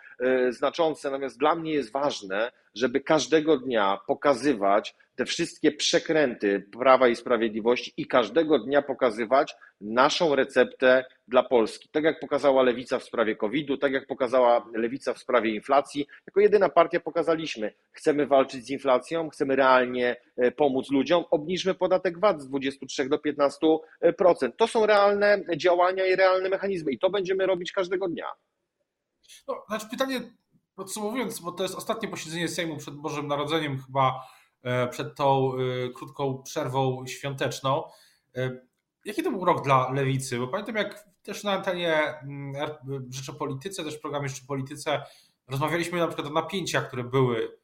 znaczące, 0.49 1.11
natomiast 1.11 1.39
dla 1.39 1.55
mnie 1.55 1.73
jest 1.73 1.93
ważne, 1.93 2.53
żeby 2.75 3.01
każdego 3.01 3.57
dnia 3.57 3.99
pokazywać, 4.07 4.95
te 5.17 5.25
wszystkie 5.25 5.73
przekręty 5.73 6.69
Prawa 6.79 7.09
i 7.09 7.17
Sprawiedliwości 7.17 7.93
i 7.97 8.07
każdego 8.07 8.59
dnia 8.59 8.83
pokazywać 8.83 9.55
naszą 9.83 10.35
receptę 10.35 11.05
dla 11.29 11.43
Polski. 11.43 11.89
Tak 11.89 12.05
jak 12.05 12.21
pokazała 12.21 12.63
Lewica 12.63 12.99
w 12.99 13.05
sprawie 13.05 13.37
COVID-u, 13.37 13.77
tak 13.77 13.93
jak 13.93 14.07
pokazała 14.07 14.67
Lewica 14.75 15.15
w 15.15 15.19
sprawie 15.19 15.55
inflacji. 15.55 16.07
Jako 16.27 16.41
jedyna 16.41 16.69
partia 16.69 17.01
pokazaliśmy, 17.01 17.75
chcemy 17.93 18.27
walczyć 18.27 18.67
z 18.67 18.71
inflacją, 18.71 19.29
chcemy 19.29 19.57
realnie 19.57 20.17
e, 20.37 20.51
pomóc 20.51 20.91
ludziom, 20.91 21.25
obniżmy 21.31 21.75
podatek 21.75 22.19
VAT 22.19 22.43
z 22.43 22.49
23 22.49 23.09
do 23.09 23.17
15%. 23.17 23.79
To 24.57 24.67
są 24.67 24.87
realne 24.87 25.45
działania 25.57 26.07
i 26.07 26.17
realne 26.17 26.49
mechanizmy 26.49 26.93
i 26.93 26.99
to 26.99 27.11
będziemy 27.11 27.47
robić 27.47 27.73
każdego 27.73 28.09
dnia. 28.09 28.27
No, 29.49 29.65
znaczy 29.69 29.87
pytanie 29.91 30.21
podsumowując, 30.75 31.41
bo 31.41 31.53
to 31.53 31.63
jest 31.63 31.75
ostatnie 31.75 32.09
posiedzenie 32.09 32.49
Sejmu 32.49 32.77
przed 32.77 32.95
Bożym 32.95 33.27
Narodzeniem 33.27 33.79
chyba 33.87 34.21
E, 34.63 34.89
przed 34.89 35.15
tą 35.15 35.53
e, 35.55 35.89
krótką 35.89 36.43
przerwą 36.43 37.07
świąteczną. 37.07 37.85
E, 39.07 39.09
jaki 39.09 39.23
to 39.23 39.31
był 39.31 39.45
rok 39.45 39.65
dla 39.65 39.93
lewicy? 39.93 40.39
Bo 40.39 40.49
pamiętam, 40.49 40.77
jak 40.77 41.09
też 41.23 41.45
na 41.45 41.53
antenie 41.53 41.95
mm, 42.23 42.55
Rzeczopolityce, 43.11 43.85
też 43.85 43.99
w 43.99 44.01
programie 44.01 44.29
Rzeczopolityce 44.29 45.03
rozmawialiśmy 45.49 45.99
na 45.99 46.07
przykład 46.07 46.27
o 46.27 46.33
napięciach, 46.33 46.89
które 46.89 47.05
były 47.05 47.59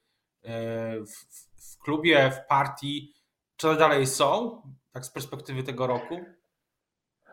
w, 1.06 1.74
w 1.74 1.78
klubie, 1.78 2.30
w 2.30 2.48
partii. 2.48 3.14
Czy 3.56 3.68
one 3.68 3.78
dalej 3.78 4.06
są, 4.06 4.62
tak 4.92 5.04
z 5.04 5.10
perspektywy 5.10 5.62
tego 5.62 5.86
roku? 5.86 6.20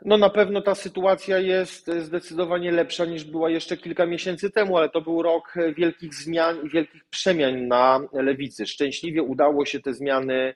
No 0.05 0.17
na 0.17 0.29
pewno 0.29 0.62
ta 0.62 0.75
sytuacja 0.75 1.39
jest 1.39 1.91
zdecydowanie 2.00 2.71
lepsza 2.71 3.05
niż 3.05 3.24
była 3.24 3.50
jeszcze 3.50 3.77
kilka 3.77 4.05
miesięcy 4.05 4.51
temu, 4.51 4.77
ale 4.77 4.89
to 4.89 5.01
był 5.01 5.21
rok 5.21 5.53
wielkich 5.77 6.13
zmian 6.13 6.65
i 6.65 6.69
wielkich 6.69 7.05
przemian 7.05 7.67
na 7.67 8.00
lewicy. 8.13 8.67
Szczęśliwie 8.67 9.24
udało 9.24 9.65
się 9.65 9.79
te 9.79 9.93
zmiany 9.93 10.35
e, 10.35 10.55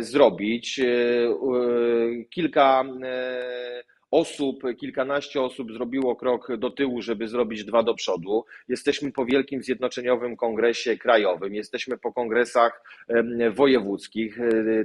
zrobić. 0.00 0.78
E, 0.78 0.84
e, 0.86 2.24
kilka 2.30 2.84
osób, 4.10 4.62
kilkanaście 4.76 5.42
osób 5.42 5.72
zrobiło 5.72 6.16
krok 6.16 6.56
do 6.56 6.70
tyłu, 6.70 7.02
żeby 7.02 7.28
zrobić 7.28 7.64
dwa 7.64 7.82
do 7.82 7.94
przodu. 7.94 8.44
Jesteśmy 8.68 9.12
po 9.12 9.24
wielkim 9.24 9.62
zjednoczeniowym 9.62 10.36
kongresie 10.36 10.96
krajowym, 10.96 11.54
jesteśmy 11.54 11.98
po 11.98 12.12
kongresach 12.12 12.82
wojewódzkich. 13.50 14.38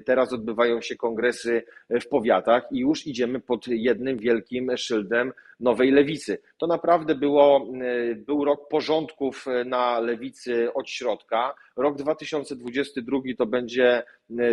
Teraz 0.06 0.34
odbywają 0.34 0.82
się 0.82 0.96
kongresy 0.96 1.64
w 1.90 2.08
powiatach 2.08 2.64
i 2.72 2.80
już 2.80 3.08
idziemy 3.08 3.40
pod 3.40 3.68
jednym 3.68 4.18
wielkim 4.18 4.78
szyldem 4.78 5.34
nowej 5.60 5.92
lewicy. 5.92 6.42
To 6.58 6.68
naprawdę 6.68 7.16
było, 7.16 7.68
był 8.16 8.46
rok 8.46 8.68
porządków 8.70 9.46
na 9.66 10.00
lewicy 10.00 10.74
od 10.74 10.90
środka. 10.90 11.56
Rok 11.76 11.98
2022 11.98 13.18
to 13.38 13.46
będzie 13.46 14.04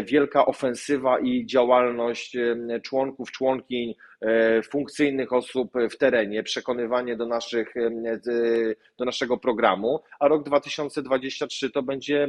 wielka 0.05 0.47
ofensywa 0.47 1.19
i 1.19 1.47
działalność 1.47 2.37
członków, 2.83 3.33
członkiń, 3.33 3.95
funkcyjnych 4.71 5.33
osób 5.33 5.73
w 5.91 5.97
terenie, 5.97 6.43
przekonywanie 6.43 7.17
do, 7.17 7.27
naszych, 7.27 7.75
do 8.99 9.05
naszego 9.05 9.37
programu, 9.37 10.01
a 10.21 10.29
rok 10.29 10.45
2023 10.45 11.71
to 11.71 11.83
będzie 11.83 12.29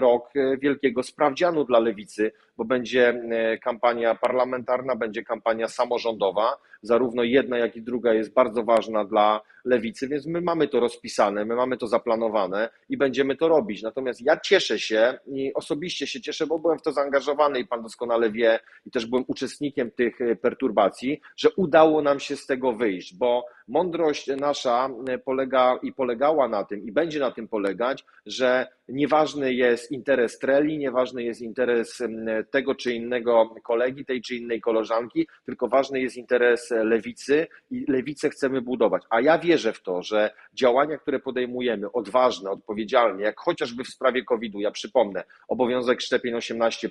rok 0.00 0.32
wielkiego 0.58 1.02
sprawdzianu 1.02 1.64
dla 1.64 1.78
lewicy, 1.78 2.32
bo 2.56 2.64
będzie 2.64 3.22
kampania 3.62 4.14
parlamentarna, 4.14 4.96
będzie 4.96 5.22
kampania 5.22 5.68
samorządowa, 5.68 6.56
zarówno 6.82 7.22
jedna, 7.22 7.58
jak 7.58 7.76
i 7.76 7.82
druga 7.82 8.14
jest 8.14 8.32
bardzo 8.32 8.64
ważna 8.64 9.04
dla 9.04 9.40
lewicy, 9.64 10.08
więc 10.08 10.26
my 10.26 10.40
mamy 10.40 10.68
to 10.68 10.80
rozpisane, 10.80 11.44
my 11.44 11.56
mamy 11.56 11.76
to 11.76 11.86
zaplanowane 11.86 12.68
i 12.88 12.96
będziemy 12.96 13.36
to 13.36 13.48
robić. 13.48 13.82
Natomiast 13.82 14.22
ja 14.22 14.40
cieszę 14.40 14.78
się 14.78 15.18
i 15.26 15.54
osobiście 15.54 16.06
się 16.06 16.20
cieszę, 16.20 16.46
bo 16.46 16.58
byłem 16.58 16.78
w 16.78 16.82
to 16.82 16.92
zaangażowany 16.92 17.60
i 17.60 17.66
pan 17.66 17.82
doskonale 17.82 18.30
wie, 18.30 18.60
i 18.86 18.90
też 18.90 19.06
byłem 19.06 19.24
uczestnikiem 19.26 19.90
tych 19.90 20.20
e, 20.20 20.36
perturbacji, 20.36 21.20
że 21.36 21.50
udało 21.50 22.02
nam 22.02 22.20
się 22.20 22.36
z 22.36 22.46
tego 22.46 22.72
wyjść, 22.72 23.16
bo 23.16 23.44
mądrość 23.68 24.26
nasza 24.36 24.90
e, 25.08 25.18
polega 25.18 25.78
i 25.82 25.92
polegała 25.92 26.48
na 26.48 26.64
tym 26.64 26.86
i 26.86 26.92
będzie 26.92 27.20
na 27.20 27.30
tym 27.30 27.48
polegać, 27.48 28.04
że 28.26 28.66
nieważny 28.88 29.54
jest 29.54 29.92
interes 29.92 30.38
Treli, 30.38 30.78
nieważny 30.78 31.22
jest 31.22 31.40
interes 31.40 32.02
tego 32.50 32.74
czy 32.74 32.92
innego 32.92 33.54
kolegi, 33.64 34.04
tej 34.04 34.22
czy 34.22 34.36
innej 34.36 34.60
koleżanki, 34.60 35.28
tylko 35.44 35.68
ważny 35.68 36.00
jest 36.00 36.16
interes 36.16 36.70
lewicy 36.70 37.46
i 37.70 37.84
lewicę 37.88 38.30
chcemy 38.30 38.62
budować. 38.62 39.02
A 39.10 39.20
ja 39.20 39.38
wierzę 39.38 39.72
w 39.72 39.82
to, 39.82 40.02
że 40.02 40.30
działania, 40.54 40.98
które 40.98 41.20
podejmujemy, 41.20 41.92
odważne, 41.92 42.50
odpowiedzialne, 42.50 43.22
jak 43.22 43.40
chociażby 43.40 43.84
w 43.84 43.88
sprawie 43.88 44.24
COVID-u, 44.24 44.60
ja 44.60 44.70
przypomnę, 44.70 45.24
obowiązek 45.48 46.00
szczepień 46.00 46.34
18, 46.34 46.90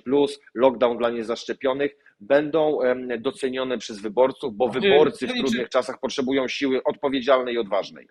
lockdown 0.54 0.98
dla 0.98 1.10
niezaszczepionych, 1.10 1.96
będą 2.20 2.78
docenione 3.18 3.78
przez 3.78 4.00
wyborców, 4.00 4.56
bo 4.56 4.68
wyborcy 4.68 5.26
w 5.26 5.32
trudnych 5.32 5.68
czasach 5.68 6.00
potrzebują 6.00 6.48
siły 6.48 6.82
odpowiedzialnej 6.82 7.54
i 7.54 7.58
odważnej. 7.58 8.08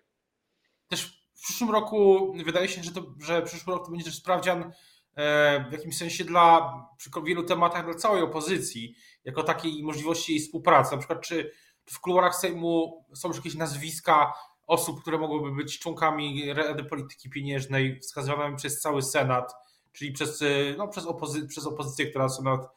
Też 0.88 1.25
przyszłym 1.46 1.70
roku 1.70 2.32
wydaje 2.44 2.68
się, 2.68 2.82
że, 2.82 2.92
to, 2.92 3.02
że 3.20 3.42
przyszły 3.42 3.74
rok 3.74 3.84
to 3.84 3.90
będzie 3.90 4.04
też 4.04 4.16
sprawdzian 4.16 4.72
e, 5.14 5.64
w 5.70 5.72
jakimś 5.72 5.96
sensie 5.96 6.24
dla 6.24 6.74
przy 6.98 7.10
wielu 7.24 7.42
tematach 7.42 7.84
dla 7.84 7.94
całej 7.94 8.22
opozycji, 8.22 8.94
jako 9.24 9.42
takiej 9.42 9.82
możliwości 9.82 10.32
jej 10.32 10.42
współpracy. 10.42 10.92
Na 10.92 10.98
przykład, 10.98 11.20
czy 11.20 11.52
w 11.84 12.00
kuluarach 12.00 12.34
Sejmu 12.34 13.04
są 13.14 13.28
już 13.28 13.36
jakieś 13.36 13.54
nazwiska 13.54 14.32
osób, 14.66 15.00
które 15.00 15.18
mogłyby 15.18 15.56
być 15.56 15.78
członkami 15.78 16.52
Rady 16.52 16.84
Polityki 16.84 17.30
Pieniężnej 17.30 18.00
wskazywane 18.00 18.56
przez 18.56 18.80
cały 18.80 19.02
Senat, 19.02 19.54
czyli 19.92 20.12
przez, 20.12 20.44
no, 20.78 20.88
przez, 20.88 21.06
opozy 21.06 21.46
przez 21.46 21.66
opozycję, 21.66 22.06
która 22.06 22.28
Senat 22.28 22.68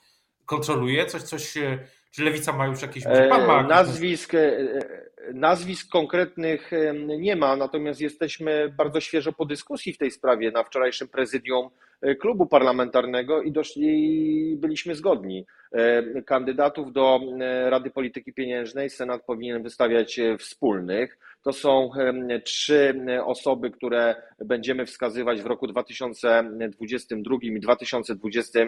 kontroluje? 0.45 1.05
Coś, 1.05 1.23
coś, 1.23 1.57
e, 1.57 1.87
czy 2.11 2.23
Lewica 2.23 2.53
ma 2.53 2.67
już 2.67 2.81
jakieś... 2.81 3.03
Pan 3.03 3.47
ma. 3.47 3.63
Nazwisk, 3.63 4.33
Nazwisk 5.33 5.89
konkretnych 5.91 6.71
nie 7.19 7.35
ma, 7.35 7.55
natomiast 7.55 8.01
jesteśmy 8.01 8.73
bardzo 8.77 8.99
świeżo 8.99 9.33
po 9.33 9.45
dyskusji 9.45 9.93
w 9.93 9.97
tej 9.97 10.11
sprawie 10.11 10.51
na 10.51 10.63
wczorajszym 10.63 11.07
prezydium 11.07 11.69
e, 12.01 12.15
klubu 12.15 12.45
parlamentarnego 12.45 13.41
i 13.41 13.51
doszli, 13.51 14.57
byliśmy 14.59 14.95
zgodni. 14.95 15.45
E, 15.71 16.03
kandydatów 16.21 16.93
do 16.93 17.19
e, 17.39 17.69
Rady 17.69 17.89
Polityki 17.89 18.33
Pieniężnej 18.33 18.89
Senat 18.89 19.25
powinien 19.25 19.63
wystawiać 19.63 20.19
wspólnych. 20.39 21.17
To 21.43 21.53
są 21.53 21.91
trzy 22.43 23.05
osoby, 23.25 23.71
które 23.71 24.15
będziemy 24.45 24.85
wskazywać 24.85 25.41
w 25.41 25.45
roku 25.45 25.67
2022 25.67 27.37
i 27.41 27.59
2020, 27.59 28.59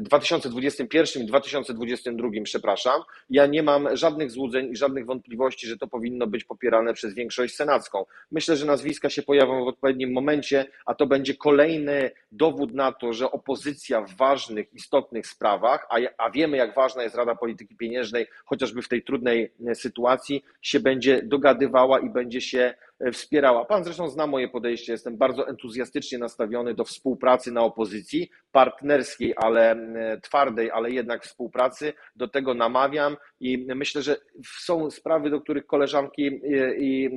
2021 0.00 1.22
i 1.22 1.26
2022, 1.26 2.28
przepraszam. 2.44 3.02
Ja 3.30 3.46
nie 3.46 3.62
mam 3.62 3.96
żadnych 3.96 4.30
złudzeń 4.30 4.70
i 4.70 4.76
żadnych 4.76 5.06
wątpliwości, 5.06 5.66
że 5.66 5.76
to 5.76 5.86
powinno 5.86 6.26
być 6.26 6.44
popierane 6.44 6.94
przez 6.94 7.14
większość 7.14 7.54
senacką. 7.54 8.04
Myślę, 8.30 8.56
że 8.56 8.66
nazwiska 8.66 9.10
się 9.10 9.22
pojawią 9.22 9.64
w 9.64 9.68
odpowiednim 9.68 10.12
momencie, 10.12 10.66
a 10.86 10.94
to 10.94 11.06
będzie 11.06 11.34
kolejny 11.34 12.10
dowód 12.32 12.74
na 12.74 12.92
to, 12.92 13.12
że 13.12 13.30
opozycja 13.30 14.00
w 14.00 14.16
ważnych, 14.16 14.74
istotnych 14.74 15.26
sprawach, 15.26 15.86
a, 15.90 15.96
a 16.18 16.30
wiemy, 16.30 16.56
jak 16.56 16.74
ważna 16.74 17.02
jest 17.02 17.16
Rada 17.16 17.34
Polityki 17.34 17.76
Pieniężnej, 17.76 18.26
chociażby 18.44 18.82
w 18.82 18.88
tej 18.88 19.02
trudnej 19.02 19.52
sytuacji, 19.74 20.44
się 20.62 20.80
będzie 20.80 20.93
dogadywała 21.22 22.00
i 22.00 22.10
będzie 22.10 22.40
się 22.40 22.74
E, 23.00 23.12
wspierała. 23.12 23.64
Pan 23.64 23.84
zresztą 23.84 24.08
zna 24.08 24.26
moje 24.26 24.48
podejście, 24.48 24.92
jestem 24.92 25.16
bardzo 25.16 25.48
entuzjastycznie 25.48 26.18
nastawiony 26.18 26.74
do 26.74 26.84
współpracy 26.84 27.52
na 27.52 27.62
opozycji, 27.62 28.30
partnerskiej, 28.52 29.34
ale 29.36 29.72
e, 29.72 30.20
twardej, 30.20 30.70
ale 30.70 30.90
jednak 30.90 31.24
współpracy. 31.24 31.92
Do 32.16 32.28
tego 32.28 32.54
namawiam 32.54 33.16
i 33.40 33.66
myślę, 33.74 34.02
że 34.02 34.16
są 34.60 34.90
sprawy, 34.90 35.30
do 35.30 35.40
których 35.40 35.66
koleżanki 35.66 36.26
e, 36.26 36.76
i 36.76 37.10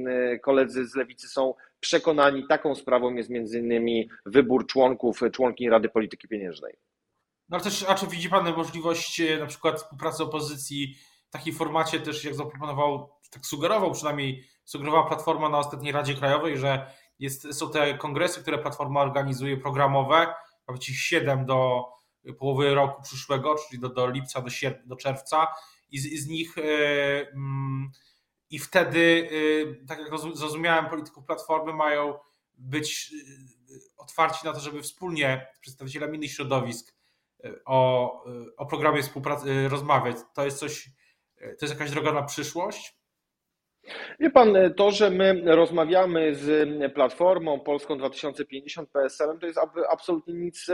koledzy 0.44 0.86
z 0.88 0.96
lewicy 0.96 1.28
są 1.28 1.54
przekonani. 1.80 2.48
Taką 2.50 2.76
sprawą 2.76 3.16
jest 3.16 3.30
między 3.30 3.60
innymi 3.60 4.10
wybór 4.26 4.68
członków, 4.68 5.20
członkiń 5.32 5.70
Rady 5.70 5.90
Polityki 5.90 6.28
Pieniężnej. 6.28 6.74
No 7.50 7.58
ale 7.58 7.64
też, 7.64 7.86
a 7.88 7.96
czy 7.96 8.08
widzi 8.08 8.30
Pan 8.30 8.56
możliwość 8.56 9.22
na 9.40 9.46
przykład 9.46 9.82
współpracy 9.82 10.24
opozycji 10.24 10.96
w 11.28 11.32
takim 11.32 11.56
formacie 11.56 12.00
też, 12.00 12.24
jak 12.24 12.36
zaproponował, 12.36 13.10
tak 13.32 13.46
sugerował 13.46 13.92
przynajmniej 13.92 14.44
sugerowała 14.64 15.08
Platforma 15.08 15.50
na 15.50 15.58
ostatniej 15.58 15.92
Radzie 15.92 16.14
Krajowej, 16.14 16.58
że 16.58 16.92
jest, 17.20 17.54
są 17.54 17.72
te 17.72 17.98
kongresy, 17.98 18.42
które 18.42 18.58
Platforma 18.58 19.02
organizuje 19.02 19.58
programowe, 19.58 20.34
być 20.68 20.90
ich 20.90 21.00
siedem 21.00 21.46
do 21.46 21.86
połowy 22.40 22.76
roku 22.76 23.02
przyszłego, 23.02 23.56
czyli 23.56 23.82
do, 23.82 23.90
do 23.90 24.10
lipca, 24.10 24.42
do, 24.42 24.50
sierp- 24.50 24.86
do 24.86 24.96
czerwca 24.96 25.48
i 25.90 26.00
z, 26.00 26.06
i 26.06 26.18
z 26.18 26.28
nich 26.28 26.58
yy, 26.58 27.34
i 28.50 28.60
wtedy, 28.60 29.00
yy, 29.00 29.86
tak 29.88 30.00
jak 30.00 30.20
zrozumiałem, 30.34 30.90
polityków 30.90 31.26
Platformy 31.26 31.74
mają 31.74 32.20
być 32.54 33.12
yy, 33.12 33.20
otwarci 33.98 34.46
na 34.46 34.54
to, 34.54 34.60
żeby 34.60 34.82
wspólnie 34.82 35.48
z 35.58 35.60
przedstawicielami 35.60 36.18
innych 36.18 36.32
środowisk 36.32 36.98
o, 37.66 38.24
o 38.58 38.66
programie 38.66 39.04
współpracy 39.04 39.70
rozmawiać. 39.70 40.18
To 40.34 40.46
jest 40.46 40.60
coś, 40.60 40.90
to 41.40 41.66
jest 41.66 41.74
jakaś 41.74 41.92
droga 41.92 42.14
na 42.14 42.24
przyszłość? 42.24 42.98
Wie 44.20 44.30
pan, 44.30 44.54
to, 44.76 44.92
że 44.92 45.10
my 45.10 45.42
rozmawiamy 45.46 46.36
z 46.36 46.94
Platformą 46.94 47.60
Polską 47.60 47.98
2050 47.98 48.90
PSL-em, 48.90 49.40
to 49.40 49.48
jest 49.48 49.60
absolutnie 49.90 50.34
nic 50.34 50.68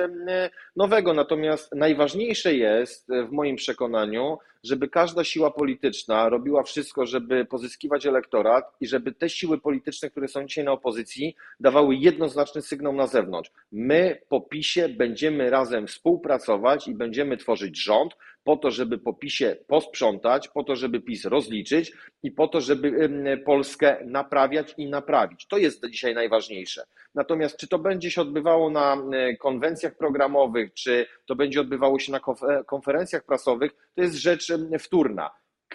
nowego. 0.75 1.13
Natomiast 1.13 1.75
najważniejsze 1.75 2.53
jest 2.53 3.07
w 3.27 3.31
moim 3.31 3.55
przekonaniu, 3.55 4.37
żeby 4.63 4.89
każda 4.89 5.23
siła 5.23 5.51
polityczna 5.51 6.29
robiła 6.29 6.63
wszystko, 6.63 7.05
żeby 7.05 7.45
pozyskiwać 7.45 8.05
elektorat 8.05 8.65
i 8.81 8.87
żeby 8.87 9.11
te 9.11 9.29
siły 9.29 9.61
polityczne, 9.61 10.09
które 10.09 10.27
są 10.27 10.45
dzisiaj 10.45 10.63
na 10.63 10.71
opozycji, 10.71 11.35
dawały 11.59 11.95
jednoznaczny 11.95 12.61
sygnał 12.61 12.93
na 12.93 13.07
zewnątrz. 13.07 13.51
My 13.71 14.21
po 14.29 14.41
PiSie 14.41 14.89
będziemy 14.89 15.49
razem 15.49 15.87
współpracować 15.87 16.87
i 16.87 16.95
będziemy 16.95 17.37
tworzyć 17.37 17.83
rząd, 17.83 18.13
po 18.43 18.57
to, 18.57 18.71
żeby 18.71 18.97
po 18.97 19.13
PiSie 19.13 19.57
posprzątać, 19.67 20.47
po 20.47 20.63
to, 20.63 20.75
żeby 20.75 21.01
PiS 21.01 21.25
rozliczyć 21.25 21.93
i 22.23 22.31
po 22.31 22.47
to, 22.47 22.61
żeby 22.61 23.09
Polskę 23.45 23.97
naprawiać 24.05 24.73
i 24.77 24.89
naprawić. 24.89 25.47
To 25.47 25.57
jest 25.57 25.85
dzisiaj 25.89 26.15
najważniejsze. 26.15 26.83
Natomiast 27.15 27.57
czy 27.57 27.67
to 27.67 27.79
będzie 27.79 28.11
się 28.11 28.21
odbywało 28.21 28.69
na 28.69 28.97
konwencjach 29.39 29.97
programowych, 29.97 30.73
czy 30.73 31.05
to 31.25 31.35
będzie 31.35 31.61
odbywało 31.61 31.99
się 31.99 32.11
na 32.11 32.19
konferencjach 32.65 33.23
prasowych, 33.23 33.71
to 33.95 34.01
jest 34.01 34.15
rzecz 34.15 34.52
wtórna. 34.79 35.31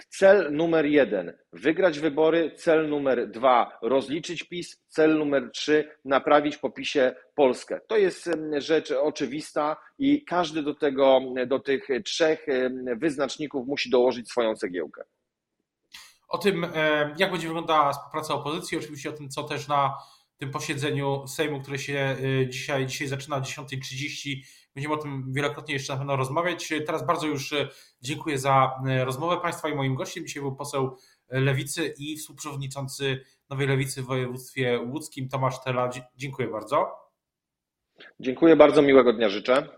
Cel 0.08 0.52
numer 0.52 0.86
jeden 0.86 1.38
wygrać 1.52 1.98
wybory, 1.98 2.52
cel 2.56 2.88
numer 2.88 3.30
dwa 3.30 3.78
rozliczyć 3.82 4.42
PiS, 4.42 4.84
cel 4.88 5.18
numer 5.18 5.50
trzy 5.50 5.88
naprawić 6.04 6.56
po 6.56 6.70
PiSie 6.70 7.14
Polskę. 7.34 7.80
To 7.88 7.96
jest 7.96 8.30
rzecz 8.58 8.90
oczywista 8.90 9.76
i 9.98 10.24
każdy 10.24 10.62
do 10.62 10.74
tego, 10.74 11.20
do 11.46 11.58
tych 11.58 11.88
trzech 12.04 12.46
wyznaczników 12.96 13.66
musi 13.66 13.90
dołożyć 13.90 14.30
swoją 14.30 14.54
cegiełkę. 14.54 15.02
O 16.28 16.38
tym, 16.38 16.66
jak 17.18 17.30
będzie 17.30 17.46
wyglądała 17.48 17.92
współpraca 17.92 18.34
opozycji, 18.34 18.78
oczywiście 18.78 19.10
o 19.10 19.12
tym, 19.12 19.28
co 19.28 19.42
też 19.42 19.68
na 19.68 19.94
tym 20.38 20.50
posiedzeniu 20.50 21.26
Sejmu, 21.26 21.60
które 21.60 21.78
się 21.78 22.16
y, 22.20 22.48
dzisiaj, 22.48 22.86
dzisiaj 22.86 23.08
zaczyna 23.08 23.36
o 23.36 23.40
10.30. 23.40 24.36
Będziemy 24.74 24.94
o 24.94 24.98
tym 24.98 25.32
wielokrotnie 25.32 25.74
jeszcze 25.74 25.92
na 25.92 25.98
pewno 25.98 26.16
rozmawiać. 26.16 26.72
Teraz 26.86 27.06
bardzo 27.06 27.26
już 27.26 27.52
y, 27.52 27.68
dziękuję 28.02 28.38
za 28.38 28.80
y, 29.00 29.04
rozmowę 29.04 29.40
Państwa 29.40 29.68
i 29.68 29.74
moim 29.74 29.94
gościem 29.94 30.26
dzisiaj 30.26 30.42
był 30.42 30.56
poseł 30.56 30.96
Lewicy 31.28 31.94
i 31.98 32.16
współprzewodniczący 32.16 33.24
Nowej 33.50 33.66
Lewicy 33.66 34.02
w 34.02 34.06
województwie 34.06 34.80
łódzkim 34.86 35.28
Tomasz 35.28 35.64
Tela. 35.64 35.90
Dziękuję 36.16 36.48
bardzo. 36.48 36.96
Dziękuję 38.20 38.56
bardzo, 38.56 38.82
miłego 38.82 39.12
dnia 39.12 39.28
życzę. 39.28 39.68